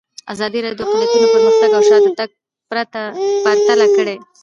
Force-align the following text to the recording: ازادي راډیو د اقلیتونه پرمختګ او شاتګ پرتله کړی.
ازادي 0.33 0.59
راډیو 0.65 0.79
د 0.87 0.87
اقلیتونه 0.89 1.27
پرمختګ 1.33 1.69
او 1.77 1.81
شاتګ 1.89 2.29
پرتله 3.45 3.87
کړی. 3.95 4.15